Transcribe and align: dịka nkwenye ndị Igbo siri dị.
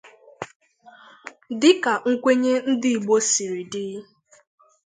dịka 1.59 1.93
nkwenye 2.11 2.53
ndị 2.71 2.89
Igbo 2.97 3.15
siri 3.29 3.63
dị. 3.71 3.85